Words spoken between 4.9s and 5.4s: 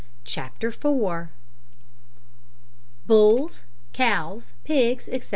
ETC.